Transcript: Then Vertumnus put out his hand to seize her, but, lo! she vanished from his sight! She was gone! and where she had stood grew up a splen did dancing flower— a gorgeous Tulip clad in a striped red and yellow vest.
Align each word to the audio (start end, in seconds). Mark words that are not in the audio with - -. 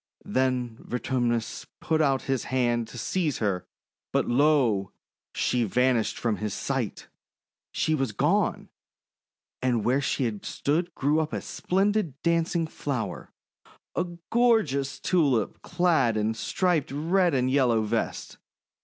Then 0.25 0.79
Vertumnus 0.79 1.67
put 1.79 2.01
out 2.01 2.23
his 2.23 2.45
hand 2.45 2.87
to 2.87 2.97
seize 2.97 3.37
her, 3.37 3.67
but, 4.11 4.25
lo! 4.27 4.93
she 5.35 5.63
vanished 5.63 6.17
from 6.17 6.37
his 6.37 6.55
sight! 6.55 7.07
She 7.71 7.93
was 7.93 8.11
gone! 8.11 8.69
and 9.61 9.85
where 9.85 10.01
she 10.01 10.23
had 10.23 10.43
stood 10.43 10.95
grew 10.95 11.19
up 11.19 11.33
a 11.33 11.39
splen 11.41 11.91
did 11.91 12.19
dancing 12.23 12.65
flower— 12.65 13.31
a 13.95 14.05
gorgeous 14.31 14.99
Tulip 14.99 15.61
clad 15.61 16.17
in 16.17 16.31
a 16.31 16.33
striped 16.33 16.91
red 16.91 17.35
and 17.35 17.51
yellow 17.51 17.83
vest. 17.83 18.39